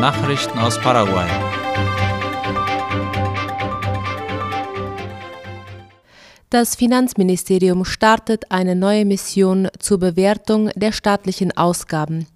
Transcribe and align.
Nachrichten 0.00 0.58
aus 0.58 0.80
Paraguay. 0.80 1.28
Das 6.48 6.74
Finanzministerium 6.74 7.84
startet 7.84 8.50
eine 8.50 8.74
neue 8.74 9.04
Mission 9.04 9.68
zur 9.78 9.98
Bewertung 9.98 10.70
der 10.74 10.92
staatlichen 10.92 11.54
Ausgaben. 11.54 12.26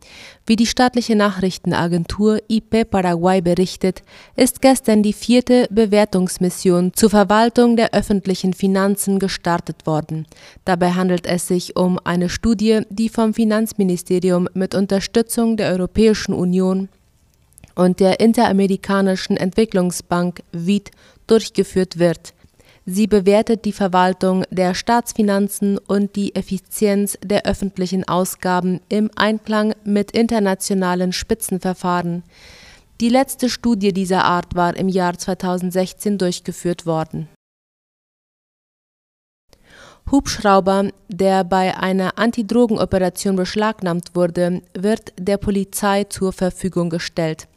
Wie 0.46 0.56
die 0.56 0.66
staatliche 0.66 1.16
Nachrichtenagentur 1.16 2.38
IP 2.48 2.90
Paraguay 2.90 3.40
berichtet, 3.40 4.02
ist 4.36 4.60
gestern 4.60 5.02
die 5.02 5.14
vierte 5.14 5.66
Bewertungsmission 5.70 6.92
zur 6.92 7.08
Verwaltung 7.08 7.76
der 7.76 7.94
öffentlichen 7.94 8.52
Finanzen 8.52 9.18
gestartet 9.18 9.86
worden. 9.86 10.26
Dabei 10.66 10.92
handelt 10.92 11.26
es 11.26 11.48
sich 11.48 11.76
um 11.76 11.98
eine 12.04 12.28
Studie, 12.28 12.82
die 12.90 13.08
vom 13.08 13.32
Finanzministerium 13.32 14.50
mit 14.52 14.74
Unterstützung 14.74 15.56
der 15.56 15.72
Europäischen 15.72 16.34
Union 16.34 16.90
und 17.74 18.00
der 18.00 18.20
Interamerikanischen 18.20 19.36
Entwicklungsbank 19.36 20.42
WID 20.52 20.90
durchgeführt 21.26 21.98
wird. 21.98 22.34
Sie 22.86 23.06
bewertet 23.06 23.64
die 23.64 23.72
Verwaltung 23.72 24.44
der 24.50 24.74
Staatsfinanzen 24.74 25.78
und 25.78 26.16
die 26.16 26.34
Effizienz 26.34 27.16
der 27.24 27.46
öffentlichen 27.46 28.06
Ausgaben 28.06 28.80
im 28.90 29.10
Einklang 29.16 29.74
mit 29.84 30.10
internationalen 30.10 31.12
Spitzenverfahren. 31.12 32.24
Die 33.00 33.08
letzte 33.08 33.48
Studie 33.48 33.92
dieser 33.92 34.24
Art 34.24 34.54
war 34.54 34.76
im 34.76 34.88
Jahr 34.88 35.16
2016 35.16 36.18
durchgeführt 36.18 36.84
worden. 36.84 37.28
Hubschrauber, 40.10 40.90
der 41.08 41.44
bei 41.44 41.76
einer 41.76 42.18
Antidrogenoperation 42.18 43.36
beschlagnahmt 43.36 44.14
wurde, 44.14 44.60
wird 44.74 45.14
der 45.18 45.38
Polizei 45.38 46.04
zur 46.04 46.32
Verfügung 46.32 46.90
gestellt. 46.90 47.48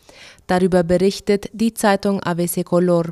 Darüber 0.47 0.83
berichtet 0.83 1.49
die 1.53 1.73
Zeitung 1.73 2.23
ABC 2.23 2.63
Color. 2.63 3.05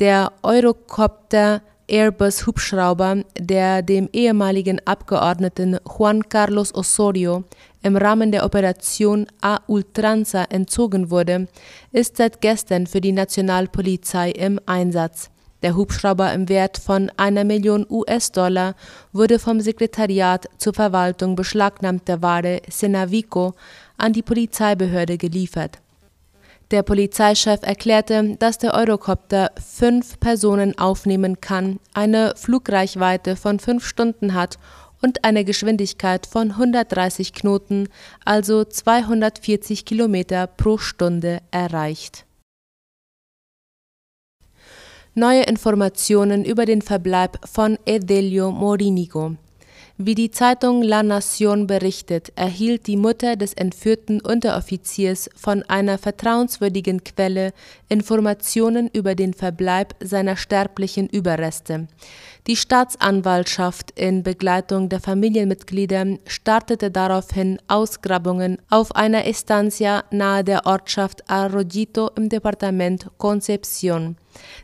Der 0.00 0.32
Eurocopter 0.42 1.62
Airbus 1.86 2.46
Hubschrauber, 2.46 3.22
der 3.38 3.82
dem 3.82 4.08
ehemaligen 4.12 4.80
Abgeordneten 4.86 5.78
Juan 5.86 6.26
Carlos 6.28 6.74
Osorio 6.74 7.44
im 7.82 7.96
Rahmen 7.96 8.32
der 8.32 8.44
Operation 8.44 9.26
A 9.42 9.58
Ultranza 9.66 10.44
entzogen 10.44 11.10
wurde, 11.10 11.46
ist 11.92 12.16
seit 12.16 12.40
gestern 12.40 12.86
für 12.86 13.02
die 13.02 13.12
Nationalpolizei 13.12 14.30
im 14.30 14.58
Einsatz. 14.64 15.30
Der 15.62 15.76
Hubschrauber 15.76 16.32
im 16.32 16.48
Wert 16.48 16.78
von 16.78 17.10
einer 17.16 17.44
Million 17.44 17.86
US-Dollar 17.88 18.74
wurde 19.12 19.38
vom 19.38 19.60
Sekretariat 19.60 20.48
zur 20.58 20.74
Verwaltung 20.74 21.36
beschlagnahmter 21.36 22.22
Ware 22.22 22.62
Senavico 22.70 23.54
an 23.96 24.12
die 24.12 24.22
Polizeibehörde 24.22 25.18
geliefert. 25.18 25.83
Der 26.70 26.82
Polizeichef 26.82 27.60
erklärte, 27.62 28.36
dass 28.38 28.58
der 28.58 28.74
Eurocopter 28.74 29.50
fünf 29.62 30.18
Personen 30.18 30.78
aufnehmen 30.78 31.40
kann, 31.40 31.78
eine 31.92 32.34
Flugreichweite 32.36 33.36
von 33.36 33.60
fünf 33.60 33.86
Stunden 33.86 34.34
hat 34.34 34.58
und 35.02 35.24
eine 35.24 35.44
Geschwindigkeit 35.44 36.26
von 36.26 36.52
130 36.52 37.34
Knoten, 37.34 37.88
also 38.24 38.64
240 38.64 39.84
Kilometer 39.84 40.46
pro 40.46 40.78
Stunde 40.78 41.40
erreicht. 41.50 42.24
Neue 45.14 45.42
Informationen 45.42 46.44
über 46.44 46.64
den 46.64 46.82
Verbleib 46.82 47.38
von 47.46 47.78
Edelio 47.84 48.50
Morinigo. 48.50 49.36
Wie 49.96 50.16
die 50.16 50.32
Zeitung 50.32 50.82
La 50.82 51.04
Nación 51.04 51.68
berichtet, 51.68 52.32
erhielt 52.34 52.88
die 52.88 52.96
Mutter 52.96 53.36
des 53.36 53.54
entführten 53.54 54.20
Unteroffiziers 54.20 55.30
von 55.36 55.62
einer 55.68 55.98
vertrauenswürdigen 55.98 57.04
Quelle 57.04 57.52
Informationen 57.88 58.90
über 58.92 59.14
den 59.14 59.34
Verbleib 59.34 59.94
seiner 60.00 60.36
sterblichen 60.36 61.08
Überreste. 61.08 61.86
Die 62.46 62.56
Staatsanwaltschaft 62.56 63.92
in 63.92 64.22
Begleitung 64.22 64.90
der 64.90 65.00
Familienmitglieder 65.00 66.18
startete 66.26 66.90
daraufhin 66.90 67.58
Ausgrabungen 67.68 68.58
auf 68.68 68.94
einer 68.94 69.26
Estancia 69.26 70.04
nahe 70.10 70.44
der 70.44 70.66
Ortschaft 70.66 71.24
Arroyito 71.30 72.10
im 72.16 72.28
Departement 72.28 73.08
Concepción. 73.16 74.16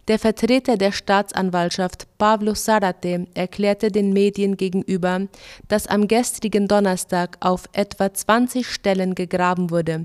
Der 0.08 0.18
Vertreter 0.18 0.76
der 0.76 0.92
Staatsanwaltschaft 0.92 2.06
Pablo 2.18 2.52
Zarate 2.52 3.26
erklärte 3.32 3.90
den 3.90 4.12
Medien 4.12 4.58
gegenüber, 4.58 5.28
dass 5.68 5.86
am 5.86 6.06
gestrigen 6.06 6.68
Donnerstag 6.68 7.38
auf 7.40 7.64
etwa 7.72 8.12
20 8.12 8.66
Stellen 8.66 9.14
gegraben 9.14 9.70
wurde. 9.70 10.04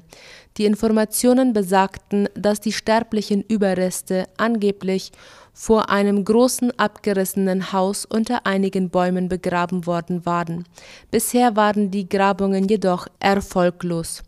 Die 0.55 0.65
Informationen 0.65 1.51
besagten, 1.51 2.29
dass 2.35 2.61
die 2.61 2.71
sterblichen 2.71 3.41
Überreste 3.41 4.27
angeblich 4.37 5.11
vor 5.55 5.89
einem 5.89 6.25
großen 6.25 6.77
abgerissenen 6.77 7.71
Haus 7.71 8.05
unter 8.05 8.45
einigen 8.45 8.89
Bäumen 8.89 9.29
begraben 9.29 9.85
worden 9.85 10.25
waren. 10.25 10.65
Bisher 11.09 11.55
waren 11.55 11.89
die 11.89 12.07
Grabungen 12.07 12.67
jedoch 12.67 13.07
erfolglos. 13.19 14.21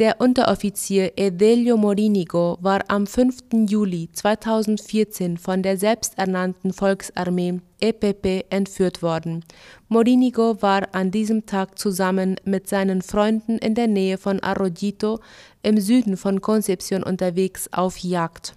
Der 0.00 0.20
Unteroffizier 0.20 1.12
Edelio 1.16 1.76
Morinigo 1.76 2.58
war 2.60 2.82
am 2.88 3.06
5. 3.06 3.68
Juli 3.68 4.08
2014 4.12 5.38
von 5.38 5.62
der 5.62 5.78
selbsternannten 5.78 6.72
Volksarmee 6.72 7.60
EPP 7.78 8.46
entführt 8.50 9.02
worden. 9.02 9.44
Morinigo 9.86 10.60
war 10.60 10.92
an 10.96 11.12
diesem 11.12 11.46
Tag 11.46 11.78
zusammen 11.78 12.34
mit 12.44 12.68
seinen 12.68 13.02
Freunden 13.02 13.58
in 13.58 13.76
der 13.76 13.86
Nähe 13.86 14.18
von 14.18 14.40
Arroyito 14.40 15.20
im 15.62 15.78
Süden 15.80 16.16
von 16.16 16.40
Concepción 16.40 17.04
unterwegs 17.04 17.72
auf 17.72 17.98
Jagd. 17.98 18.56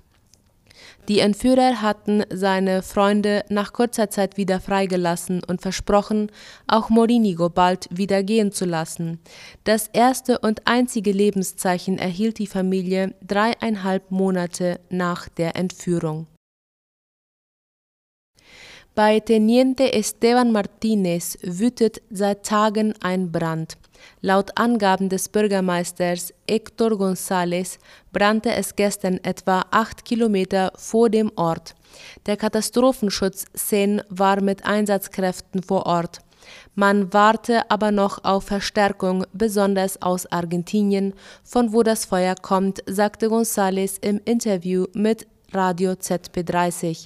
Die 1.08 1.20
Entführer 1.20 1.82
hatten 1.82 2.24
seine 2.30 2.84
Freunde 2.84 3.44
nach 3.50 3.74
kurzer 3.74 4.10
Zeit 4.10 4.38
wieder 4.38 4.60
freigelassen 4.60 5.42
und 5.44 5.62
versprochen, 5.62 6.32
auch 6.68 6.90
Morinigo 6.90 7.50
bald 7.50 7.88
wieder 7.90 8.24
gehen 8.24 8.52
zu 8.52 8.66
lassen. 8.66 9.20
Das 9.64 9.88
erste 9.94 10.40
und 10.40 10.68
einzige 10.68 11.12
Lebenszeichen 11.12 11.98
erhielt 11.98 12.40
die 12.40 12.48
Familie 12.48 13.14
dreieinhalb 13.26 14.12
Monate 14.12 14.80
nach 14.90 15.30
der 15.30 15.56
Entführung. 15.56 16.28
Bei 18.98 19.20
Teniente 19.20 19.94
Esteban 19.94 20.52
Martinez 20.52 21.38
wütet 21.44 22.02
seit 22.10 22.42
Tagen 22.42 22.96
ein 23.00 23.32
Brand. 23.32 23.78
Laut 24.22 24.58
Angaben 24.58 25.08
des 25.08 25.30
Bürgermeisters 25.30 26.34
Hector 26.50 26.94
González 26.94 27.78
brannte 28.12 28.56
es 28.56 28.76
gestern 28.76 29.20
etwa 29.24 29.66
acht 29.70 30.04
Kilometer 30.04 30.72
vor 30.78 31.12
dem 31.12 31.32
Ort. 31.36 31.76
Der 32.26 32.38
Katastrophenschutz 32.38 33.46
SEN 33.54 34.02
war 34.10 34.42
mit 34.42 34.66
Einsatzkräften 34.66 35.62
vor 35.62 35.86
Ort. 35.86 36.22
Man 36.74 37.14
warte 37.14 37.70
aber 37.70 37.92
noch 37.92 38.24
auf 38.24 38.46
Verstärkung, 38.46 39.28
besonders 39.32 40.02
aus 40.02 40.26
Argentinien, 40.32 41.14
von 41.44 41.72
wo 41.72 41.84
das 41.84 42.06
Feuer 42.06 42.34
kommt, 42.34 42.82
sagte 42.88 43.28
González 43.28 44.00
im 44.02 44.20
Interview 44.26 44.86
mit 44.96 45.28
Radio 45.54 45.92
ZP30. 45.92 47.06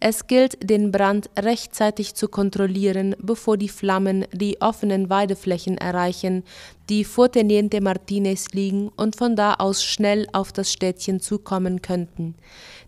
Es 0.00 0.26
gilt, 0.26 0.58
den 0.68 0.90
Brand 0.90 1.30
rechtzeitig 1.38 2.14
zu 2.14 2.28
kontrollieren, 2.28 3.14
bevor 3.18 3.56
die 3.56 3.68
Flammen 3.68 4.26
die 4.32 4.60
offenen 4.60 5.10
Weideflächen 5.10 5.78
erreichen, 5.78 6.44
die 6.88 7.04
vor 7.04 7.30
Teniente 7.30 7.80
Martinez 7.80 8.50
liegen 8.52 8.88
und 8.96 9.16
von 9.16 9.36
da 9.36 9.54
aus 9.54 9.84
schnell 9.84 10.26
auf 10.32 10.52
das 10.52 10.72
Städtchen 10.72 11.20
zukommen 11.20 11.82
könnten. 11.82 12.34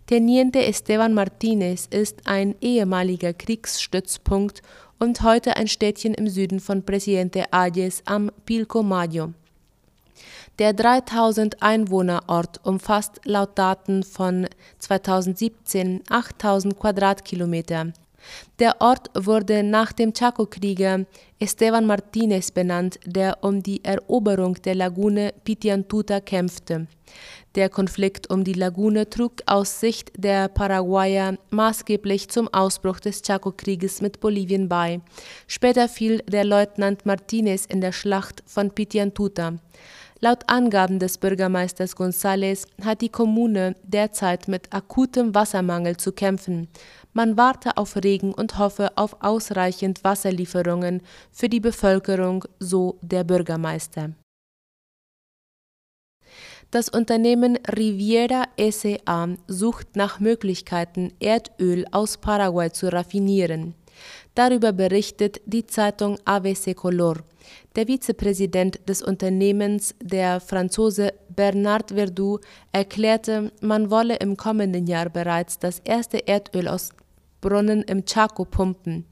Teniente 0.06 0.64
Esteban 0.64 1.14
Martinez 1.14 1.86
ist 1.90 2.26
ein 2.26 2.54
ehemaliger 2.60 3.32
Kriegsstützpunkt 3.32 4.62
und 4.98 5.22
heute 5.22 5.56
ein 5.56 5.68
Städtchen 5.68 6.14
im 6.14 6.28
Süden 6.28 6.60
von 6.60 6.84
Presidente 6.84 7.52
Ayes 7.52 8.02
am 8.04 8.30
Pilcomayo. 8.44 9.32
Der 10.60 10.72
3000 10.72 11.62
Einwohner-Ort 11.62 12.60
umfasst 12.62 13.20
laut 13.24 13.58
Daten 13.58 14.04
von 14.04 14.46
2017 14.78 16.02
8000 16.08 16.78
Quadratkilometer. 16.78 17.92
Der 18.60 18.80
Ort 18.80 19.10
wurde 19.14 19.64
nach 19.64 19.92
dem 19.92 20.12
Chaco-Krieger 20.12 21.06
Esteban 21.40 21.86
Martinez 21.86 22.52
benannt, 22.52 23.00
der 23.04 23.42
um 23.42 23.64
die 23.64 23.84
Eroberung 23.84 24.54
der 24.54 24.76
Lagune 24.76 25.34
Pitiantuta 25.42 26.20
kämpfte. 26.20 26.86
Der 27.56 27.68
Konflikt 27.68 28.30
um 28.30 28.44
die 28.44 28.52
Lagune 28.52 29.10
trug 29.10 29.34
aus 29.46 29.80
Sicht 29.80 30.12
der 30.16 30.48
Paraguayer 30.48 31.36
maßgeblich 31.50 32.28
zum 32.28 32.46
Ausbruch 32.54 33.00
des 33.00 33.22
Chaco-Krieges 33.22 34.00
mit 34.00 34.20
Bolivien 34.20 34.68
bei. 34.68 35.00
Später 35.48 35.88
fiel 35.88 36.18
der 36.28 36.44
Leutnant 36.44 37.04
Martinez 37.06 37.66
in 37.66 37.80
der 37.80 37.92
Schlacht 37.92 38.44
von 38.46 38.70
Pitiantuta. 38.70 39.54
Laut 40.24 40.44
Angaben 40.46 40.98
des 40.98 41.18
Bürgermeisters 41.18 41.98
González 41.98 42.66
hat 42.82 43.02
die 43.02 43.10
Kommune 43.10 43.76
derzeit 43.82 44.48
mit 44.48 44.72
akutem 44.72 45.34
Wassermangel 45.34 45.98
zu 45.98 46.12
kämpfen. 46.12 46.68
Man 47.12 47.36
warte 47.36 47.76
auf 47.76 47.94
Regen 47.96 48.32
und 48.32 48.58
hoffe 48.58 48.96
auf 48.96 49.18
ausreichend 49.20 50.02
Wasserlieferungen 50.02 51.02
für 51.30 51.50
die 51.50 51.60
Bevölkerung, 51.60 52.46
so 52.58 52.96
der 53.02 53.22
Bürgermeister. 53.24 54.12
Das 56.70 56.88
Unternehmen 56.88 57.58
Riviera 57.76 58.44
SA 58.58 59.28
sucht 59.46 59.94
nach 59.94 60.20
Möglichkeiten, 60.20 61.12
Erdöl 61.20 61.84
aus 61.92 62.16
Paraguay 62.16 62.72
zu 62.72 62.90
raffinieren. 62.90 63.74
Darüber 64.34 64.72
berichtet 64.72 65.40
die 65.46 65.66
Zeitung 65.66 66.18
ABC 66.24 66.74
Color. 66.74 67.18
Der 67.76 67.86
Vizepräsident 67.86 68.80
des 68.88 69.02
Unternehmens, 69.02 69.94
der 70.00 70.40
Franzose 70.40 71.12
Bernard 71.28 71.90
Verdoux, 71.90 72.40
erklärte, 72.72 73.52
man 73.60 73.90
wolle 73.90 74.16
im 74.16 74.36
kommenden 74.36 74.86
Jahr 74.86 75.08
bereits 75.08 75.58
das 75.58 75.78
erste 75.80 76.26
Erdöl 76.26 76.68
aus 76.68 76.90
Brunnen 77.40 77.82
im 77.82 78.04
Chaco 78.06 78.44
pumpen. 78.44 79.04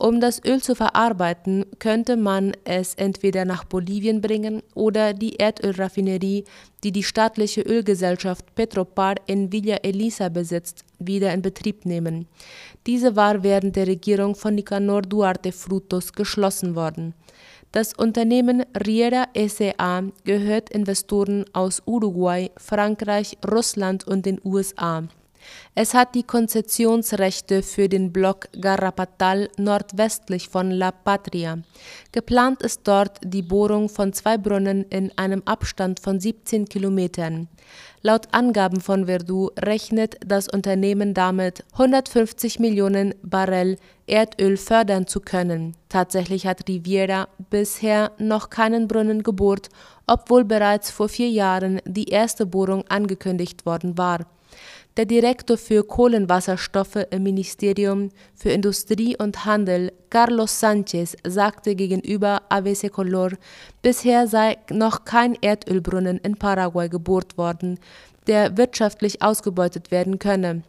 Um 0.00 0.18
das 0.18 0.42
Öl 0.42 0.62
zu 0.62 0.74
verarbeiten, 0.74 1.66
könnte 1.78 2.16
man 2.16 2.52
es 2.64 2.94
entweder 2.94 3.44
nach 3.44 3.64
Bolivien 3.64 4.22
bringen 4.22 4.62
oder 4.74 5.12
die 5.12 5.36
Erdölraffinerie, 5.36 6.44
die 6.82 6.90
die 6.90 7.02
staatliche 7.02 7.60
Ölgesellschaft 7.60 8.54
Petropar 8.54 9.16
in 9.26 9.52
Villa 9.52 9.76
Elisa 9.82 10.30
besitzt, 10.30 10.86
wieder 10.98 11.34
in 11.34 11.42
Betrieb 11.42 11.84
nehmen. 11.84 12.26
Diese 12.86 13.14
war 13.14 13.42
während 13.42 13.76
der 13.76 13.88
Regierung 13.88 14.34
von 14.34 14.54
Nicanor 14.54 15.02
Duarte 15.02 15.52
Frutos 15.52 16.14
geschlossen 16.14 16.74
worden. 16.74 17.12
Das 17.70 17.92
Unternehmen 17.92 18.64
Riera 18.86 19.28
SA 19.36 20.04
gehört 20.24 20.70
Investoren 20.70 21.44
aus 21.52 21.82
Uruguay, 21.84 22.50
Frankreich, 22.56 23.36
Russland 23.46 24.06
und 24.06 24.24
den 24.24 24.40
USA. 24.42 25.02
Es 25.74 25.94
hat 25.94 26.14
die 26.14 26.22
Konzessionsrechte 26.22 27.62
für 27.62 27.88
den 27.88 28.12
Block 28.12 28.48
Garrapatal 28.60 29.48
nordwestlich 29.56 30.48
von 30.48 30.70
La 30.70 30.90
Patria. 30.90 31.58
Geplant 32.12 32.62
ist 32.62 32.80
dort 32.84 33.18
die 33.22 33.42
Bohrung 33.42 33.88
von 33.88 34.12
zwei 34.12 34.36
Brunnen 34.36 34.84
in 34.90 35.16
einem 35.16 35.42
Abstand 35.44 36.00
von 36.00 36.18
17 36.20 36.66
Kilometern. 36.66 37.48
Laut 38.02 38.28
Angaben 38.32 38.80
von 38.80 39.06
Verdu 39.06 39.50
rechnet 39.58 40.16
das 40.26 40.48
Unternehmen 40.48 41.14
damit, 41.14 41.64
150 41.72 42.58
Millionen 42.58 43.14
Barrel 43.22 43.76
Erdöl 44.06 44.56
fördern 44.56 45.06
zu 45.06 45.20
können. 45.20 45.76
Tatsächlich 45.88 46.46
hat 46.46 46.68
Riviera 46.68 47.28
bisher 47.50 48.12
noch 48.18 48.50
keinen 48.50 48.88
Brunnen 48.88 49.22
gebohrt, 49.22 49.68
obwohl 50.06 50.44
bereits 50.44 50.90
vor 50.90 51.08
vier 51.08 51.28
Jahren 51.28 51.80
die 51.84 52.08
erste 52.08 52.46
Bohrung 52.46 52.84
angekündigt 52.88 53.66
worden 53.66 53.96
war. 53.98 54.26
Der 55.00 55.06
Direktor 55.06 55.56
für 55.56 55.82
Kohlenwasserstoffe 55.82 57.06
im 57.10 57.22
Ministerium 57.22 58.10
für 58.34 58.50
Industrie 58.50 59.16
und 59.16 59.46
Handel, 59.46 59.94
Carlos 60.10 60.60
Sanchez, 60.60 61.16
sagte 61.26 61.74
gegenüber 61.74 62.42
ABC 62.50 62.90
Color, 62.90 63.30
bisher 63.80 64.26
sei 64.26 64.58
noch 64.70 65.06
kein 65.06 65.38
Erdölbrunnen 65.40 66.18
in 66.18 66.36
Paraguay 66.36 66.90
gebohrt 66.90 67.38
worden, 67.38 67.78
der 68.26 68.58
wirtschaftlich 68.58 69.22
ausgebeutet 69.22 69.90
werden 69.90 70.18
könne. 70.18 70.64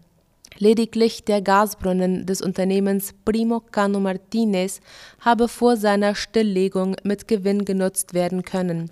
Lediglich 0.57 1.23
der 1.23 1.41
Gasbrunnen 1.41 2.25
des 2.25 2.41
Unternehmens 2.41 3.13
Primo 3.25 3.61
Cano 3.61 3.99
Martinez 3.99 4.79
habe 5.19 5.47
vor 5.47 5.77
seiner 5.77 6.13
Stilllegung 6.13 6.95
mit 7.03 7.27
Gewinn 7.27 7.65
genutzt 7.65 8.13
werden 8.13 8.43
können. 8.43 8.91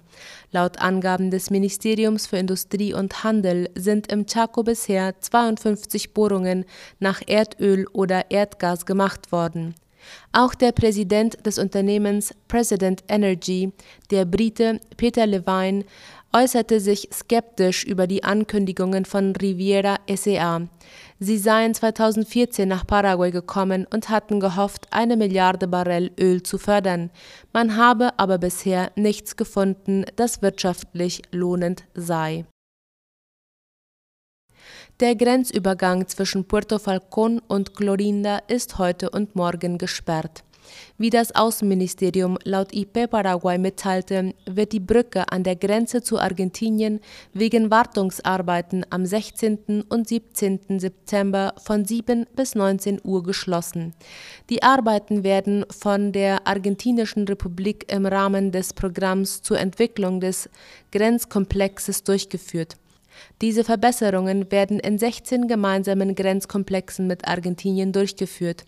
Laut 0.51 0.79
Angaben 0.79 1.29
des 1.29 1.51
Ministeriums 1.51 2.27
für 2.27 2.37
Industrie 2.37 2.93
und 2.93 3.23
Handel 3.23 3.69
sind 3.75 4.11
im 4.11 4.25
Chaco 4.25 4.63
bisher 4.63 5.19
52 5.19 6.13
Bohrungen 6.13 6.65
nach 6.99 7.21
Erdöl 7.27 7.85
oder 7.93 8.31
Erdgas 8.31 8.85
gemacht 8.85 9.31
worden. 9.31 9.75
Auch 10.31 10.55
der 10.55 10.71
Präsident 10.71 11.45
des 11.45 11.59
Unternehmens 11.59 12.33
President 12.47 13.03
Energy, 13.07 13.71
der 14.09 14.25
Brite 14.25 14.79
Peter 14.97 15.27
Levine, 15.27 15.83
äußerte 16.33 16.79
sich 16.79 17.09
skeptisch 17.11 17.83
über 17.83 18.05
die 18.05 18.23
Ankündigungen 18.23 19.05
von 19.05 19.35
Riviera 19.35 19.97
SEA. 20.07 20.67
Sie 21.21 21.37
seien 21.37 21.73
2014 21.73 22.67
nach 22.67 22.87
Paraguay 22.87 23.31
gekommen 23.31 23.85
und 23.93 24.09
hatten 24.09 24.39
gehofft, 24.39 24.87
eine 24.91 25.17
Milliarde 25.17 25.67
Barrel 25.67 26.11
Öl 26.17 26.43
zu 26.43 26.57
fördern. 26.57 27.11
Man 27.51 27.75
habe 27.75 28.17
aber 28.17 28.37
bisher 28.37 28.91
nichts 28.95 29.35
gefunden, 29.35 30.05
das 30.15 30.41
wirtschaftlich 30.41 31.23
lohnend 31.31 31.83
sei. 31.93 32.45
Der 35.01 35.15
Grenzübergang 35.15 36.07
zwischen 36.07 36.45
Puerto 36.45 36.77
Falcón 36.77 37.41
und 37.47 37.75
Clorinda 37.75 38.39
ist 38.47 38.77
heute 38.77 39.09
und 39.09 39.35
morgen 39.35 39.77
gesperrt. 39.77 40.43
Wie 40.97 41.09
das 41.09 41.33
Außenministerium 41.35 42.37
laut 42.43 42.73
IP 42.73 43.09
Paraguay 43.09 43.57
mitteilte, 43.57 44.33
wird 44.45 44.71
die 44.71 44.79
Brücke 44.79 45.31
an 45.31 45.43
der 45.43 45.55
Grenze 45.55 46.01
zu 46.01 46.19
Argentinien 46.19 46.99
wegen 47.33 47.71
Wartungsarbeiten 47.71 48.85
am 48.89 49.05
16. 49.05 49.83
und 49.89 50.07
17. 50.07 50.79
September 50.79 51.53
von 51.57 51.85
7 51.85 52.25
bis 52.35 52.55
19 52.55 53.01
Uhr 53.03 53.23
geschlossen. 53.23 53.93
Die 54.49 54.63
Arbeiten 54.63 55.23
werden 55.23 55.65
von 55.69 56.11
der 56.11 56.47
Argentinischen 56.47 57.27
Republik 57.27 57.91
im 57.91 58.05
Rahmen 58.05 58.51
des 58.51 58.73
Programms 58.73 59.41
zur 59.41 59.59
Entwicklung 59.59 60.19
des 60.19 60.49
Grenzkomplexes 60.91 62.03
durchgeführt. 62.03 62.75
Diese 63.41 63.63
Verbesserungen 63.63 64.51
werden 64.51 64.79
in 64.79 64.97
16 64.97 65.47
gemeinsamen 65.47 66.15
Grenzkomplexen 66.15 67.07
mit 67.07 67.27
Argentinien 67.27 67.91
durchgeführt. 67.91 68.65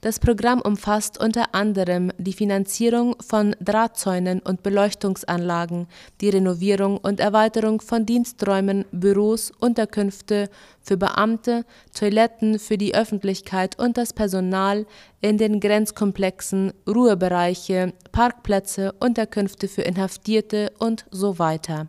Das 0.00 0.18
Programm 0.18 0.60
umfasst 0.60 1.20
unter 1.20 1.54
anderem 1.54 2.12
die 2.18 2.32
Finanzierung 2.32 3.16
von 3.20 3.56
Drahtzäunen 3.60 4.40
und 4.40 4.62
Beleuchtungsanlagen, 4.62 5.88
die 6.20 6.28
Renovierung 6.28 6.98
und 6.98 7.20
Erweiterung 7.20 7.80
von 7.80 8.06
Diensträumen, 8.06 8.84
Büros, 8.92 9.52
Unterkünfte 9.58 10.48
für 10.80 10.96
Beamte, 10.96 11.64
Toiletten 11.92 12.58
für 12.58 12.78
die 12.78 12.94
Öffentlichkeit 12.94 13.78
und 13.78 13.96
das 13.96 14.12
Personal 14.12 14.86
in 15.20 15.38
den 15.38 15.60
Grenzkomplexen, 15.60 16.72
Ruhebereiche, 16.86 17.94
Parkplätze, 18.12 18.92
Unterkünfte 19.00 19.68
für 19.68 19.82
Inhaftierte 19.82 20.72
und 20.78 21.06
so 21.10 21.38
weiter. 21.38 21.88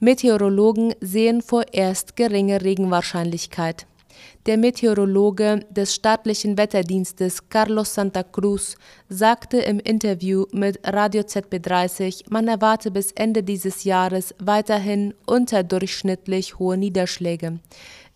Meteorologen 0.00 0.94
sehen 1.00 1.42
vorerst 1.42 2.14
geringe 2.14 2.62
Regenwahrscheinlichkeit. 2.62 3.86
Der 4.46 4.56
Meteorologe 4.56 5.66
des 5.70 5.92
staatlichen 5.92 6.56
Wetterdienstes 6.56 7.48
Carlos 7.48 7.94
Santa 7.94 8.22
Cruz 8.22 8.76
sagte 9.08 9.58
im 9.58 9.80
Interview 9.80 10.46
mit 10.52 10.78
Radio 10.84 11.22
ZB30, 11.22 12.26
man 12.30 12.46
erwarte 12.46 12.92
bis 12.92 13.10
Ende 13.10 13.42
dieses 13.42 13.82
Jahres 13.82 14.36
weiterhin 14.38 15.14
unterdurchschnittlich 15.26 16.60
hohe 16.60 16.76
Niederschläge. 16.76 17.58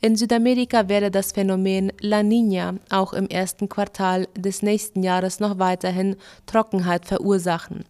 In 0.00 0.14
Südamerika 0.14 0.88
werde 0.88 1.10
das 1.10 1.32
Phänomen 1.32 1.92
La 2.00 2.20
Niña 2.20 2.78
auch 2.90 3.12
im 3.12 3.26
ersten 3.26 3.68
Quartal 3.68 4.28
des 4.36 4.62
nächsten 4.62 5.02
Jahres 5.02 5.40
noch 5.40 5.58
weiterhin 5.58 6.14
Trockenheit 6.46 7.06
verursachen. 7.06 7.84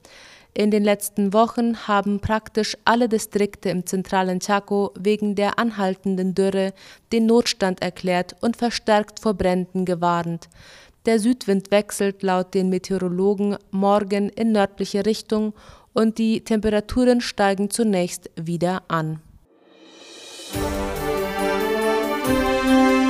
In 0.54 0.70
den 0.70 0.84
letzten 0.84 1.32
Wochen 1.32 1.88
haben 1.88 2.20
praktisch 2.20 2.76
alle 2.84 3.08
Distrikte 3.08 3.70
im 3.70 3.86
zentralen 3.86 4.38
Chaco 4.40 4.92
wegen 4.98 5.34
der 5.34 5.58
anhaltenden 5.58 6.34
Dürre 6.34 6.74
den 7.10 7.24
Notstand 7.24 7.80
erklärt 7.80 8.36
und 8.42 8.58
verstärkt 8.58 9.20
vor 9.20 9.32
Bränden 9.32 9.86
gewarnt. 9.86 10.50
Der 11.06 11.18
Südwind 11.18 11.70
wechselt 11.70 12.22
laut 12.22 12.52
den 12.52 12.68
Meteorologen 12.68 13.56
morgen 13.70 14.28
in 14.28 14.52
nördliche 14.52 15.06
Richtung 15.06 15.54
und 15.94 16.18
die 16.18 16.44
Temperaturen 16.44 17.22
steigen 17.22 17.70
zunächst 17.70 18.30
wieder 18.36 18.82
an. 18.88 19.20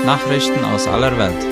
Nachrichten 0.04 0.64
aus 0.64 0.86
aller 0.86 1.18
Welt. 1.18 1.51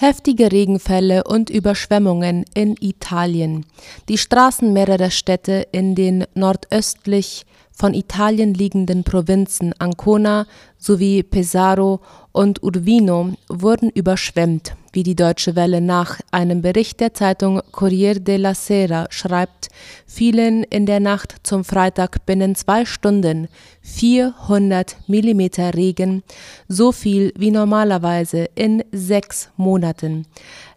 Heftige 0.00 0.52
Regenfälle 0.52 1.24
und 1.24 1.50
Überschwemmungen 1.50 2.44
in 2.54 2.76
Italien. 2.78 3.66
Die 4.08 4.16
Straßen 4.16 4.72
mehrerer 4.72 5.10
Städte 5.10 5.66
in 5.72 5.96
den 5.96 6.24
nordöstlich 6.34 7.44
von 7.72 7.94
Italien 7.94 8.54
liegenden 8.54 9.02
Provinzen 9.02 9.74
Ancona 9.80 10.46
sowie 10.78 11.24
Pesaro 11.24 12.00
und 12.30 12.62
Urbino 12.62 13.32
wurden 13.48 13.90
überschwemmt, 13.90 14.76
wie 14.98 15.04
die 15.04 15.14
Deutsche 15.14 15.54
Welle 15.54 15.80
nach 15.80 16.18
einem 16.32 16.60
Bericht 16.60 16.98
der 16.98 17.14
Zeitung 17.14 17.60
Corriere 17.70 18.20
della 18.20 18.52
Sera 18.52 19.06
schreibt, 19.10 19.68
fielen 20.08 20.64
in 20.64 20.86
der 20.86 20.98
Nacht 20.98 21.36
zum 21.44 21.62
Freitag 21.62 22.26
binnen 22.26 22.56
zwei 22.56 22.84
Stunden 22.84 23.46
400 23.82 24.96
Millimeter 25.06 25.72
Regen, 25.74 26.24
so 26.66 26.90
viel 26.90 27.32
wie 27.38 27.52
normalerweise 27.52 28.48
in 28.56 28.82
sechs 28.90 29.50
Monaten. 29.56 30.26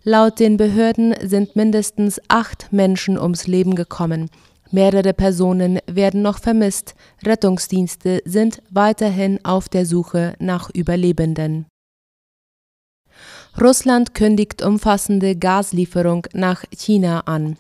Laut 0.03 0.39
den 0.39 0.55
Behörden 0.55 1.15
sind 1.23 1.55
mindestens 1.55 2.21
acht 2.27 2.71
Menschen 2.71 3.17
ums 3.17 3.47
Leben 3.47 3.73
gekommen. 3.73 4.29
Mehrere 4.69 5.13
Personen 5.13 5.79
werden 5.87 6.21
noch 6.21 6.37
vermisst. 6.37 6.93
Rettungsdienste 7.25 8.21
sind 8.25 8.61
weiterhin 8.69 9.43
auf 9.43 9.67
der 9.67 9.87
Suche 9.87 10.35
nach 10.37 10.69
Überlebenden. 10.75 11.70
Russland 13.60 14.13
kündigt 14.13 14.62
umfassende 14.62 15.36
Gaslieferung 15.36 16.25
nach 16.34 16.63
China 16.75 17.22
an. 17.22 17.58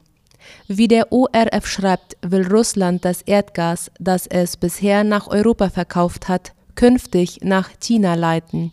Wie 0.67 0.87
der 0.87 1.11
ORF 1.11 1.67
schreibt, 1.67 2.17
will 2.21 2.47
Russland 2.47 3.05
das 3.05 3.21
Erdgas, 3.21 3.91
das 3.99 4.25
es 4.27 4.57
bisher 4.57 5.03
nach 5.03 5.27
Europa 5.27 5.69
verkauft 5.69 6.29
hat, 6.29 6.53
künftig 6.75 7.39
nach 7.43 7.69
China 7.79 8.15
leiten. 8.15 8.71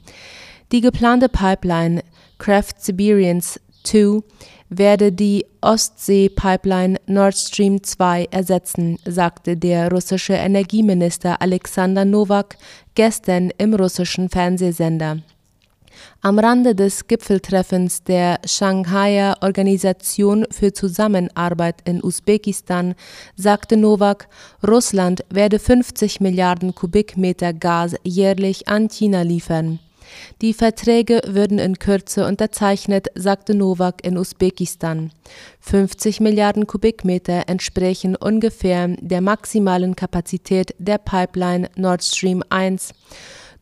Die 0.73 0.81
geplante 0.81 1.29
Pipeline 1.29 2.03
Craft 2.39 2.75
Siberians 2.79 3.61
2 3.85 4.23
werde 4.71 5.13
die 5.13 5.47
Ostsee-Pipeline 5.61 6.99
Nord 7.07 7.37
Stream 7.37 7.83
2 7.83 8.29
ersetzen, 8.31 8.99
sagte 9.05 9.57
der 9.57 9.91
russische 9.91 10.35
Energieminister 10.35 11.41
Alexander 11.41 12.05
Nowak 12.05 12.57
gestern 12.95 13.51
im 13.59 13.75
russischen 13.75 14.29
Fernsehsender. 14.29 15.19
Am 16.21 16.39
Rande 16.39 16.75
des 16.75 17.07
Gipfeltreffens 17.07 18.03
der 18.03 18.41
Shanghaier 18.45 19.37
Organisation 19.41 20.47
für 20.51 20.73
Zusammenarbeit 20.73 21.77
in 21.85 22.03
Usbekistan 22.03 22.95
sagte 23.37 23.77
Nowak, 23.77 24.29
Russland 24.67 25.25
werde 25.31 25.59
50 25.59 26.21
Milliarden 26.21 26.75
Kubikmeter 26.75 27.53
Gas 27.53 27.95
jährlich 28.03 28.69
an 28.69 28.89
China 28.89 29.23
liefern. 29.23 29.79
Die 30.41 30.55
Verträge 30.55 31.21
würden 31.27 31.59
in 31.59 31.79
Kürze 31.79 32.27
unterzeichnet, 32.27 33.09
sagte 33.15 33.55
Nowak 33.55 34.05
in 34.05 34.17
Usbekistan. 34.17 35.11
50 35.61 36.21
Milliarden 36.21 36.67
Kubikmeter 36.67 37.45
entsprechen 37.49 38.17
ungefähr 38.17 38.89
der 39.01 39.21
maximalen 39.21 39.97
Kapazität 39.97 40.75
der 40.79 40.99
Pipeline 40.99 41.71
Nord 41.77 42.05
Stream 42.05 42.43
1. 42.49 42.93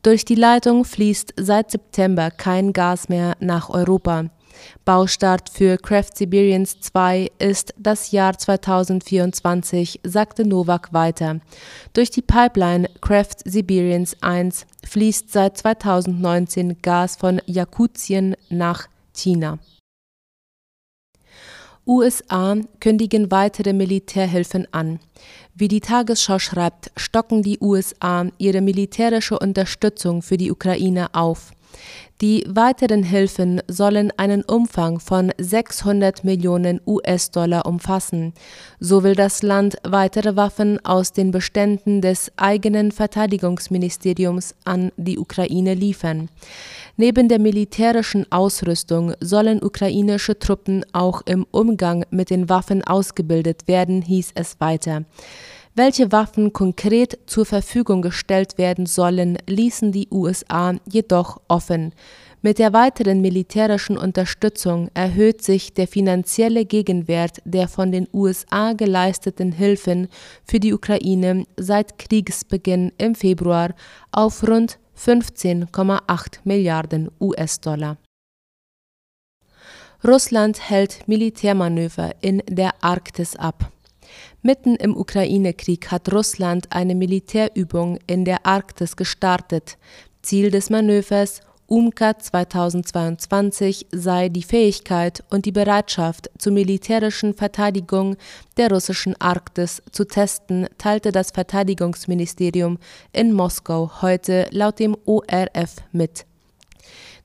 Durch 0.03 0.25
die 0.25 0.35
Leitung 0.35 0.85
fließt 0.85 1.35
seit 1.37 1.71
September 1.71 2.31
kein 2.31 2.73
Gas 2.73 3.09
mehr 3.09 3.37
nach 3.41 3.71
Europa. 3.71 4.27
Baustart 4.85 5.51
für 5.51 5.77
Craft 5.77 6.17
Siberians 6.17 6.81
2 6.81 7.31
ist 7.39 7.75
das 7.79 8.11
Jahr 8.11 8.39
2024, 8.39 10.01
sagte 10.05 10.47
Novak 10.47 10.93
weiter. 10.93 11.41
Durch 11.93 12.11
die 12.11 12.23
Pipeline 12.23 12.89
Craft 13.01 13.37
Siberians 13.45 14.17
1 14.23 14.67
fließt 14.87 15.33
seit 15.33 15.59
2019 15.59 16.81
Gas 16.83 17.17
von 17.17 17.41
Jakutien 17.47 18.37
nach 18.49 18.89
China. 19.13 19.59
USA 21.87 22.57
kündigen 22.81 23.31
weitere 23.31 23.73
Militärhilfen 23.73 24.67
an. 24.73 24.99
Wie 25.55 25.69
die 25.69 25.81
Tagesschau 25.81 26.41
schreibt, 26.41 26.91
stocken 26.97 27.43
die 27.43 27.59
USA 27.61 28.27
ihre 28.39 28.61
militärische 28.61 29.39
Unterstützung 29.39 30.21
für 30.21 30.37
die 30.37 30.51
Ukraine 30.51 31.15
auf. 31.15 31.53
Die 32.23 32.45
weiteren 32.49 33.03
Hilfen 33.03 33.61
sollen 33.69 34.11
einen 34.17 34.43
Umfang 34.43 35.01
von 35.01 35.33
600 35.37 36.25
Millionen 36.25 36.81
US-Dollar 36.87 37.67
umfassen. 37.67 38.33
So 38.81 39.03
will 39.03 39.15
das 39.15 39.43
Land 39.43 39.77
weitere 39.83 40.35
Waffen 40.35 40.83
aus 40.83 41.13
den 41.13 41.31
Beständen 41.31 42.01
des 42.01 42.33
eigenen 42.37 42.91
Verteidigungsministeriums 42.91 44.55
an 44.65 44.93
die 44.97 45.19
Ukraine 45.19 45.75
liefern. 45.75 46.31
Neben 46.97 47.29
der 47.29 47.39
militärischen 47.39 48.31
Ausrüstung 48.33 49.13
sollen 49.21 49.63
ukrainische 49.63 50.39
Truppen 50.39 50.87
auch 50.93 51.21
im 51.27 51.47
Umgang 51.51 52.07
mit 52.11 52.31
den 52.31 52.49
Waffen 52.49 52.83
ausgebildet 52.83 53.69
werden, 53.69 54.01
hieß 54.01 54.31
es 54.35 54.59
weiter. 54.61 55.05
Welche 55.79 56.11
Waffen 56.11 56.55
konkret 56.55 57.19
zur 57.27 57.45
Verfügung 57.45 58.01
gestellt 58.01 58.57
werden 58.57 58.87
sollen, 58.87 59.37
ließen 59.47 59.93
die 59.93 60.09
USA 60.11 60.73
jedoch 60.91 61.39
offen. 61.49 61.93
Mit 62.41 62.59
der 62.59 62.73
weiteren 62.73 63.21
militärischen 63.21 63.99
Unterstützung 63.99 64.89
erhöht 64.95 65.43
sich 65.43 65.75
der 65.75 65.87
finanzielle 65.87 66.65
Gegenwert 66.65 67.43
der 67.45 67.69
von 67.69 67.93
den 67.93 68.09
USA 68.15 68.73
geleisteten 68.73 69.53
Hilfen 69.53 70.09
für 70.45 70.61
die 70.61 70.73
Ukraine 70.73 71.45
seit 71.59 71.99
Kriegsbeginn 71.99 72.93
im 72.97 73.15
Februar 73.15 73.75
auf 74.13 74.49
rund 74.49 74.79
15,8 74.97 76.39
Milliarden 76.45 77.11
US-Dollar. 77.21 77.99
Russland 80.03 80.71
hält 80.71 81.07
Militärmanöver 81.07 82.15
in 82.23 82.43
der 82.49 82.73
Arktis 82.83 83.37
ab. 83.37 83.73
Mitten 84.47 84.77
im 84.77 84.97
Ukraine-Krieg 84.97 85.91
hat 85.91 86.13
Russland 86.13 86.69
eine 86.71 86.95
Militärübung 86.95 87.99
in 88.07 88.25
der 88.25 88.47
Arktis 88.47 88.95
gestartet. 88.95 89.77
Ziel 90.23 90.53
des 90.53 90.71
Manövers 90.71 91.41
UMCA 91.67 92.17
2022 92.17 93.89
sei 93.91 94.29
die 94.29 94.45
Fähigkeit 94.45 95.25
und 95.31 95.47
die 95.47 95.51
Bereitschaft 95.51 96.31
zur 96.39 96.53
militärischen 96.53 97.35
Verteidigung 97.35 98.17
der 98.57 98.71
russischen 98.71 99.21
Arktis 99.21 99.83
zu 99.91 100.05
testen, 100.05 100.69
teilte 100.79 101.11
das 101.11 101.33
Verteidigungsministerium 101.33 102.79
in 103.13 103.33
Moskau 103.33 104.01
heute 104.01 104.47
laut 104.53 104.79
dem 104.79 104.97
ORF 105.07 105.75
mit. 105.91 106.25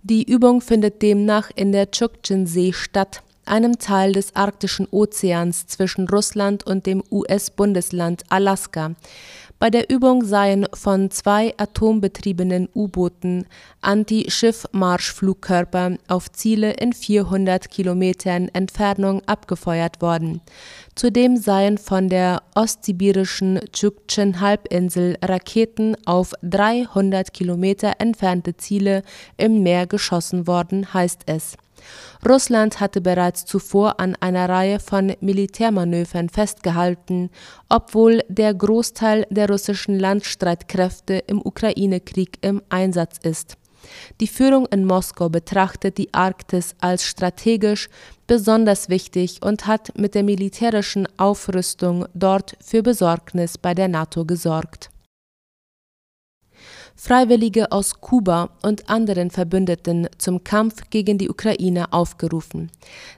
Die 0.02 0.24
Übung 0.24 0.60
findet 0.60 1.04
demnach 1.04 1.52
in 1.56 1.72
der 1.72 1.92
Tschuktschen-See 1.92 2.74
statt 2.74 3.22
einem 3.46 3.80
Teil 3.80 4.14
des 4.14 4.36
Arktischen 4.36 4.88
Ozeans 4.92 5.68
zwischen 5.68 6.08
Russland 6.08 6.66
und 6.66 6.86
dem 6.86 7.04
US-Bundesland 7.12 8.24
Alaska. 8.30 8.92
Bei 9.62 9.70
der 9.70 9.90
Übung 9.92 10.26
seien 10.26 10.66
von 10.74 11.12
zwei 11.12 11.54
atombetriebenen 11.56 12.68
U-Booten 12.74 13.46
Anti-Schiff-Marschflugkörper 13.82 15.98
auf 16.08 16.32
Ziele 16.32 16.72
in 16.72 16.94
400 16.94 17.70
Kilometern 17.70 18.50
Entfernung 18.54 19.22
abgefeuert 19.28 20.02
worden. 20.02 20.42
Zudem 20.96 21.38
seien 21.38 21.78
von 21.78 22.10
der 22.10 22.42
ostsibirischen 22.56 23.60
Tschuktschen-Halbinsel 23.72 25.20
Raketen 25.22 25.96
auf 26.08 26.34
300 26.42 27.32
Kilometer 27.32 27.94
entfernte 28.00 28.58
Ziele 28.58 29.04
im 29.38 29.62
Meer 29.62 29.86
geschossen 29.86 30.48
worden, 30.48 30.92
heißt 30.92 31.22
es 31.28 31.56
Russland 32.28 32.80
hatte 32.80 33.02
bereits 33.02 33.46
zuvor 33.46 34.00
an 34.00 34.16
einer 34.20 34.48
Reihe 34.48 34.80
von 34.80 35.14
Militärmanövern 35.22 36.30
festgehalten, 36.30 37.30
obwohl 37.70 38.24
der 38.28 38.54
Großteil 38.54 39.26
der 39.30 39.50
russischen 39.50 40.00
Landstreitkräfte 40.00 41.24
im 41.28 41.42
Ukraine-Krieg 41.44 42.38
im 42.42 42.62
Einsatz 42.70 43.18
ist. 43.24 43.58
Die 44.20 44.28
Führung 44.28 44.68
in 44.68 44.86
Moskau 44.86 45.30
betrachtet 45.30 45.98
die 45.98 46.14
Arktis 46.14 46.76
als 46.80 47.06
strategisch 47.06 47.90
besonders 48.28 48.90
wichtig 48.90 49.42
und 49.44 49.66
hat 49.66 49.98
mit 49.98 50.14
der 50.14 50.24
militärischen 50.24 51.08
Aufrüstung 51.18 52.06
dort 52.14 52.56
für 52.64 52.84
Besorgnis 52.84 53.58
bei 53.58 53.74
der 53.74 53.88
NATO 53.88 54.24
gesorgt 54.26 54.92
Freiwillige 56.96 57.72
aus 57.72 58.00
Kuba 58.00 58.50
und 58.62 58.90
anderen 58.90 59.32
Verbündeten 59.32 60.08
zum 60.18 60.44
Kampf 60.44 60.90
gegen 60.90 61.18
die 61.18 61.30
Ukraine 61.30 61.92
aufgerufen. 61.94 62.72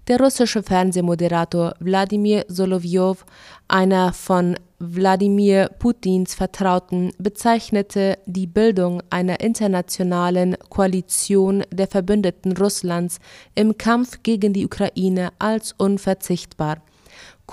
Der 0.08 0.20
russische 0.20 0.64
Fernsehmoderator 0.64 1.76
Wladimir 1.80 2.46
Solowjow, 2.48 3.26
einer 3.68 4.14
von 4.14 4.56
Wladimir 4.80 5.70
Putins 5.80 6.36
Vertrauten, 6.36 7.12
bezeichnete 7.18 8.18
die 8.26 8.48
Bildung 8.48 9.02
einer 9.10 9.40
internationalen 9.40 10.58
Koalition 10.70 11.64
der 11.72 11.88
Verbündeten 11.88 12.56
Russlands 12.58 13.20
im 13.56 13.78
Kampf 13.78 14.24
gegen 14.24 14.54
die 14.54 14.66
Ukraine 14.66 15.32
als 15.40 15.74
unverzichtbar. 15.78 16.82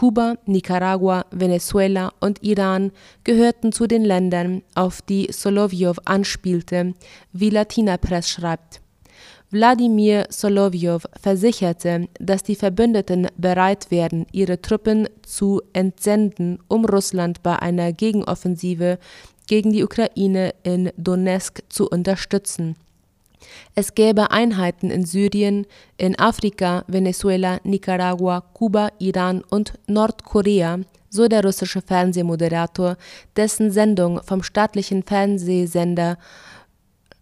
Kuba, 0.01 0.39
Nicaragua, 0.47 1.27
Venezuela 1.31 2.11
und 2.21 2.43
Iran 2.43 2.91
gehörten 3.23 3.71
zu 3.71 3.87
den 3.87 4.03
Ländern, 4.03 4.63
auf 4.75 5.03
die 5.03 5.29
Solowjow 5.31 5.95
anspielte, 6.07 6.95
wie 7.35 7.51
Latina 7.51 7.99
Press 7.99 8.31
schreibt. 8.31 8.81
Wladimir 9.51 10.25
Solowjow 10.31 11.03
versicherte, 11.21 12.09
dass 12.19 12.43
die 12.43 12.55
Verbündeten 12.55 13.27
bereit 13.37 13.91
wären, 13.91 14.25
ihre 14.33 14.63
Truppen 14.63 15.07
zu 15.21 15.61
entsenden, 15.75 16.61
um 16.67 16.87
Russland 16.87 17.43
bei 17.43 17.59
einer 17.59 17.93
Gegenoffensive 17.93 18.99
gegen 19.49 19.71
die 19.71 19.85
Ukraine 19.85 20.55
in 20.63 20.91
Donetsk 20.97 21.61
zu 21.69 21.87
unterstützen. 21.87 22.75
Es 23.75 23.95
gäbe 23.95 24.31
Einheiten 24.31 24.91
in 24.91 25.05
Syrien, 25.05 25.67
in 25.97 26.19
Afrika, 26.19 26.85
Venezuela, 26.87 27.61
Nicaragua, 27.65 28.41
Kuba, 28.53 28.91
Iran 28.99 29.43
und 29.51 29.75
Nordkorea, 29.87 30.81
so 31.09 31.29
der 31.29 31.45
russische 31.45 31.83
Fernsehmoderator, 31.83 32.97
dessen 33.37 33.71
Sendung 33.71 34.21
vom 34.23 34.43
staatlichen 34.43 35.03
Fernsehsender 35.03 36.19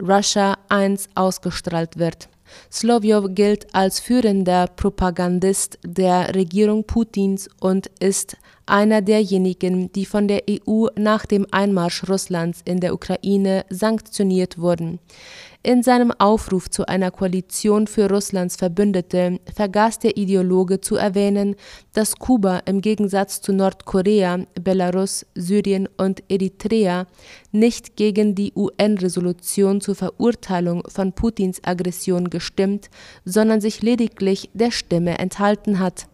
Russia 0.00 0.56
1 0.68 1.08
ausgestrahlt 1.14 1.98
wird. 1.98 2.28
Slowjow 2.70 3.28
gilt 3.34 3.74
als 3.74 4.00
führender 4.00 4.66
Propagandist 4.68 5.78
der 5.84 6.34
Regierung 6.34 6.84
Putins 6.84 7.48
und 7.60 7.88
ist 8.00 8.36
einer 8.66 9.02
derjenigen, 9.02 9.90
die 9.92 10.06
von 10.06 10.28
der 10.28 10.42
EU 10.50 10.86
nach 10.96 11.26
dem 11.26 11.46
Einmarsch 11.50 12.08
Russlands 12.08 12.60
in 12.64 12.80
der 12.80 12.94
Ukraine 12.94 13.64
sanktioniert 13.70 14.58
wurden. 14.58 14.98
In 15.68 15.82
seinem 15.82 16.12
Aufruf 16.12 16.70
zu 16.70 16.88
einer 16.88 17.10
Koalition 17.10 17.88
für 17.88 18.08
Russlands 18.08 18.56
Verbündete 18.56 19.38
vergaß 19.54 19.98
der 19.98 20.16
Ideologe 20.16 20.80
zu 20.80 20.96
erwähnen, 20.96 21.56
dass 21.92 22.16
Kuba 22.16 22.60
im 22.64 22.80
Gegensatz 22.80 23.42
zu 23.42 23.52
Nordkorea, 23.52 24.46
Belarus, 24.58 25.26
Syrien 25.34 25.86
und 25.98 26.22
Eritrea 26.30 27.06
nicht 27.52 27.96
gegen 27.96 28.34
die 28.34 28.54
UN-Resolution 28.56 29.82
zur 29.82 29.94
Verurteilung 29.94 30.84
von 30.88 31.12
Putins 31.12 31.62
Aggression 31.62 32.30
gestimmt, 32.30 32.88
sondern 33.26 33.60
sich 33.60 33.82
lediglich 33.82 34.48
der 34.54 34.70
Stimme 34.70 35.18
enthalten 35.18 35.80
hat. 35.80 36.06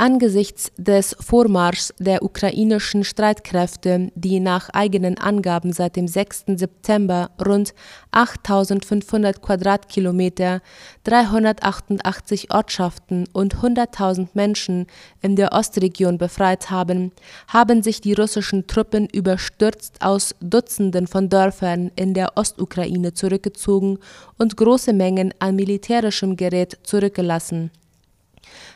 Angesichts 0.00 0.72
des 0.78 1.14
Vormarschs 1.20 1.92
der 1.98 2.22
ukrainischen 2.22 3.04
Streitkräfte, 3.04 4.10
die 4.14 4.40
nach 4.40 4.70
eigenen 4.70 5.18
Angaben 5.18 5.74
seit 5.74 5.94
dem 5.96 6.08
6. 6.08 6.44
September 6.56 7.30
rund 7.38 7.74
8500 8.10 9.42
Quadratkilometer, 9.42 10.62
388 11.04 12.50
Ortschaften 12.50 13.26
und 13.34 13.56
100.000 13.56 14.28
Menschen 14.32 14.86
in 15.20 15.36
der 15.36 15.52
Ostregion 15.52 16.16
befreit 16.16 16.70
haben, 16.70 17.12
haben 17.48 17.82
sich 17.82 18.00
die 18.00 18.14
russischen 18.14 18.66
Truppen 18.66 19.06
überstürzt 19.06 20.00
aus 20.00 20.34
Dutzenden 20.40 21.08
von 21.08 21.28
Dörfern 21.28 21.90
in 21.94 22.14
der 22.14 22.38
Ostukraine 22.38 23.12
zurückgezogen 23.12 23.98
und 24.38 24.56
große 24.56 24.94
Mengen 24.94 25.34
an 25.40 25.56
militärischem 25.56 26.36
Gerät 26.36 26.78
zurückgelassen 26.84 27.70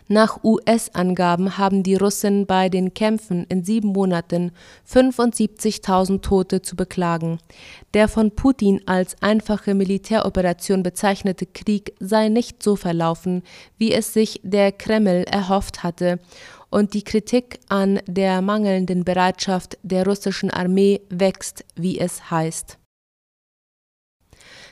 nach 0.07 0.45
US-Angaben 0.45 1.57
haben 1.57 1.83
die 1.83 1.95
Russen 1.95 2.47
bei 2.47 2.69
den 2.69 2.93
Kämpfen 2.93 3.45
in 3.49 3.65
sieben 3.65 3.89
Monaten 3.89 4.53
75.000 4.87 6.21
Tote 6.21 6.61
zu 6.61 6.77
beklagen. 6.77 7.39
Der 7.95 8.09
von 8.09 8.31
Putin 8.31 8.83
als 8.87 9.17
einfache 9.23 9.75
Militäroperation 9.75 10.83
bezeichnete 10.83 11.47
Krieg 11.47 11.95
sei 12.01 12.29
nicht 12.29 12.63
so 12.63 12.77
verlaufen, 12.77 13.43
wie 13.79 13.93
es 13.93 14.13
sich 14.13 14.41
der 14.43 14.73
Kreml 14.73 15.25
erhofft 15.25 15.83
hatte, 15.83 16.21
und 16.71 16.93
die 16.93 17.05
Kritik 17.05 17.61
an 17.69 18.01
der 18.09 18.43
mangelnden 18.43 19.05
Bereitschaft 19.05 19.79
der 19.85 20.05
russischen 20.05 20.51
Armee 20.51 21.03
wächst, 21.09 21.65
wie 21.77 22.01
es 22.01 22.33
heißt. 22.33 22.79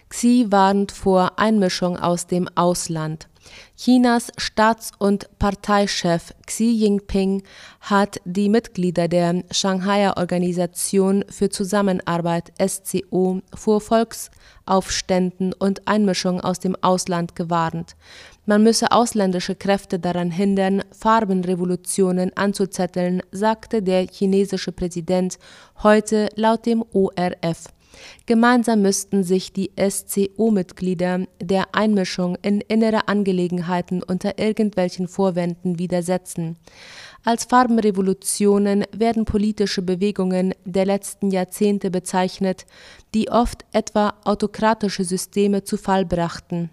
Xi 0.08 0.46
warnt 0.50 0.90
vor 0.90 1.38
Einmischung 1.38 1.96
aus 1.96 2.26
dem 2.26 2.48
Ausland. 2.56 3.28
Chinas 3.76 4.30
Staats- 4.36 4.92
und 4.98 5.28
Parteichef 5.38 6.32
Xi 6.46 6.70
Jinping 6.70 7.42
hat 7.80 8.20
die 8.24 8.48
Mitglieder 8.48 9.08
der 9.08 9.42
Shanghaier 9.50 10.16
Organisation 10.16 11.24
für 11.28 11.48
Zusammenarbeit 11.48 12.52
SCO 12.64 13.40
vor 13.54 13.80
Volksaufständen 13.80 15.52
und 15.52 15.88
Einmischung 15.88 16.40
aus 16.40 16.60
dem 16.60 16.76
Ausland 16.82 17.34
gewarnt. 17.34 17.96
Man 18.44 18.62
müsse 18.62 18.90
ausländische 18.92 19.54
Kräfte 19.54 19.98
daran 19.98 20.30
hindern, 20.30 20.82
Farbenrevolutionen 20.90 22.36
anzuzetteln, 22.36 23.22
sagte 23.30 23.82
der 23.82 24.06
chinesische 24.06 24.72
Präsident 24.72 25.38
heute 25.82 26.28
laut 26.34 26.66
dem 26.66 26.84
ORF. 26.92 27.68
Gemeinsam 28.26 28.82
müssten 28.82 29.24
sich 29.24 29.52
die 29.52 29.70
SCO-Mitglieder 29.78 31.26
der 31.40 31.74
Einmischung 31.74 32.36
in 32.42 32.60
innere 32.60 33.08
Angelegenheiten 33.08 34.02
unter 34.02 34.38
irgendwelchen 34.38 35.08
Vorwänden 35.08 35.78
widersetzen. 35.78 36.56
Als 37.24 37.44
Farbenrevolutionen 37.44 38.84
werden 38.92 39.24
politische 39.24 39.82
Bewegungen 39.82 40.54
der 40.64 40.86
letzten 40.86 41.30
Jahrzehnte 41.30 41.90
bezeichnet, 41.90 42.66
die 43.14 43.30
oft 43.30 43.64
etwa 43.72 44.14
autokratische 44.24 45.04
Systeme 45.04 45.62
zu 45.62 45.76
Fall 45.76 46.04
brachten 46.04 46.70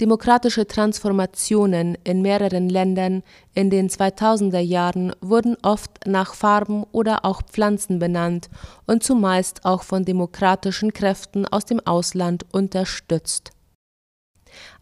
Demokratische 0.00 0.66
Transformationen 0.66 1.98
in 2.04 2.22
mehreren 2.22 2.68
Ländern 2.68 3.22
in 3.54 3.68
den 3.70 3.88
2000er 3.88 4.60
Jahren 4.60 5.12
wurden 5.20 5.56
oft 5.62 6.06
nach 6.06 6.34
Farben 6.34 6.84
oder 6.92 7.24
auch 7.24 7.42
Pflanzen 7.42 7.98
benannt 7.98 8.48
und 8.86 9.02
zumeist 9.02 9.64
auch 9.64 9.82
von 9.82 10.04
demokratischen 10.04 10.92
Kräften 10.92 11.46
aus 11.46 11.64
dem 11.64 11.80
Ausland 11.80 12.46
unterstützt. 12.52 13.50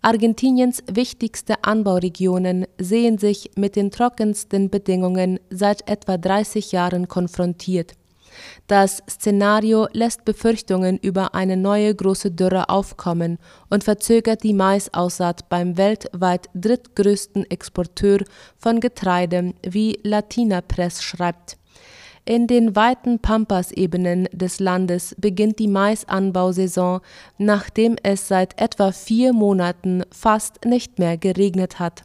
Argentiniens 0.03 0.83
wichtigste 0.91 1.65
Anbauregionen 1.65 2.67
sehen 2.79 3.19
sich 3.19 3.51
mit 3.57 3.75
den 3.75 3.91
trockensten 3.91 4.71
Bedingungen 4.71 5.41
seit 5.51 5.89
etwa 5.89 6.17
30 6.19 6.73
Jahren 6.73 7.09
konfrontiert 7.09 7.95
das 8.67 9.03
Szenario 9.09 9.89
lässt 9.93 10.25
Befürchtungen 10.25 10.99
über 10.99 11.35
eine 11.35 11.57
neue 11.57 11.95
große 11.95 12.31
Dürre 12.31 12.69
aufkommen 12.69 13.39
und 13.71 13.85
verzögert 13.85 14.43
die 14.43 14.55
Maisaussaat 14.55 15.49
beim 15.49 15.77
weltweit 15.77 16.49
drittgrößten 16.55 17.51
Exporteur 17.51 18.25
von 18.59 18.81
Getreide, 18.81 19.55
wie 19.63 19.99
Latina 20.03 20.61
Press 20.61 21.03
schreibt. 21.03 21.59
In 22.29 22.49
den 22.49 22.75
weiten 22.75 23.21
Pampas-Ebenen 23.21 24.29
des 24.33 24.59
Landes 24.59 25.15
beginnt 25.17 25.61
die 25.61 25.69
Maisanbausaison, 25.69 27.01
nachdem 27.39 27.97
es 28.03 28.27
seit 28.27 28.61
etwa 28.61 28.91
vier 28.91 29.33
Monaten 29.33 30.03
fast 30.11 30.65
nicht 30.65 30.99
mehr 30.99 31.17
geregnet 31.19 31.79
hat. 31.79 32.03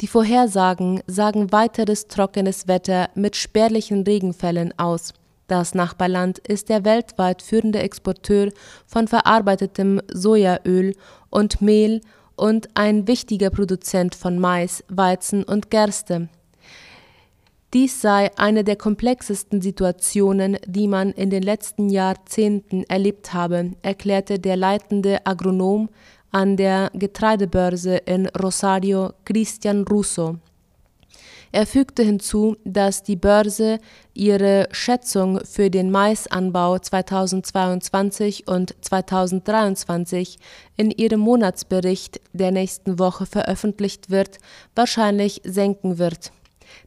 Die 0.00 0.08
Vorhersagen 0.08 1.02
sagen 1.06 1.52
weiteres 1.52 2.08
trockenes 2.08 2.66
Wetter 2.66 3.10
mit 3.14 3.36
spärlichen 3.36 4.02
Regenfällen 4.02 4.76
aus. 4.76 5.14
Das 5.48 5.74
Nachbarland 5.74 6.38
ist 6.38 6.68
der 6.68 6.84
weltweit 6.84 7.42
führende 7.42 7.80
Exporteur 7.80 8.50
von 8.86 9.08
verarbeitetem 9.08 10.00
Sojaöl 10.12 10.94
und 11.30 11.62
Mehl 11.62 12.02
und 12.36 12.68
ein 12.74 13.08
wichtiger 13.08 13.50
Produzent 13.50 14.14
von 14.14 14.38
Mais, 14.38 14.84
Weizen 14.88 15.42
und 15.42 15.70
Gerste. 15.70 16.28
Dies 17.74 18.00
sei 18.00 18.30
eine 18.36 18.62
der 18.62 18.76
komplexesten 18.76 19.60
Situationen, 19.60 20.58
die 20.66 20.86
man 20.86 21.12
in 21.12 21.30
den 21.30 21.42
letzten 21.42 21.88
Jahrzehnten 21.88 22.84
erlebt 22.84 23.32
habe, 23.32 23.72
erklärte 23.82 24.38
der 24.38 24.56
leitende 24.56 25.26
Agronom 25.26 25.88
an 26.30 26.58
der 26.58 26.90
Getreidebörse 26.92 27.96
in 27.96 28.26
Rosario, 28.28 29.12
Christian 29.24 29.84
Russo. 29.84 30.36
Er 31.50 31.66
fügte 31.66 32.02
hinzu, 32.02 32.56
dass 32.64 33.02
die 33.02 33.16
Börse 33.16 33.78
ihre 34.12 34.68
Schätzung 34.70 35.40
für 35.44 35.70
den 35.70 35.90
Maisanbau 35.90 36.78
2022 36.78 38.46
und 38.46 38.74
2023 38.82 40.38
in 40.76 40.90
ihrem 40.90 41.20
Monatsbericht 41.20 42.20
der 42.32 42.50
nächsten 42.50 42.98
Woche 42.98 43.24
veröffentlicht 43.24 44.10
wird, 44.10 44.38
wahrscheinlich 44.74 45.40
senken 45.44 45.98
wird. 45.98 46.32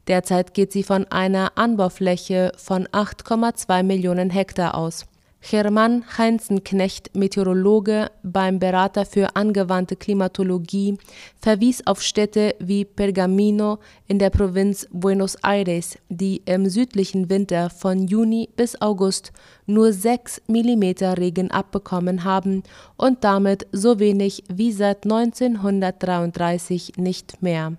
Derzeit 0.08 0.54
geht 0.54 0.72
sie 0.72 0.84
von 0.84 1.06
einer 1.08 1.58
Anbaufläche 1.58 2.52
von 2.58 2.88
8,2 2.88 3.82
Millionen 3.82 4.30
Hektar 4.30 4.76
aus. 4.76 5.06
Hermann 5.44 6.06
Heinzenknecht, 6.18 7.16
Meteorologe 7.16 8.12
beim 8.22 8.60
Berater 8.60 9.06
für 9.06 9.36
angewandte 9.36 9.96
Klimatologie, 9.96 10.98
verwies 11.42 11.86
auf 11.88 12.02
Städte 12.02 12.56
wie 12.60 12.86
Pergamino 12.86 13.80
in 14.08 14.20
der 14.20 14.30
Provinz 14.30 14.88
Buenos 14.92 15.36
Aires, 15.44 15.98
die 16.10 16.44
im 16.46 16.70
südlichen 16.70 17.30
Winter 17.30 17.72
von 17.72 18.08
Juni 18.08 18.50
bis 18.56 18.80
August 18.82 19.34
nur 19.66 19.92
6 19.92 20.44
mm 20.48 20.84
Regen 21.18 21.50
abbekommen 21.50 22.24
haben 22.24 22.62
und 22.96 23.24
damit 23.24 23.66
so 23.72 24.00
wenig 24.00 24.44
wie 24.48 24.72
seit 24.72 25.06
1933 25.06 26.94
nicht 26.98 27.42
mehr. 27.42 27.78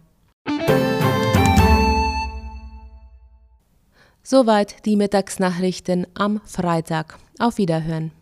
Soweit 4.22 4.86
die 4.86 4.96
Mittagsnachrichten 4.96 6.06
am 6.14 6.40
Freitag. 6.44 7.18
Auf 7.38 7.58
Wiederhören. 7.58 8.12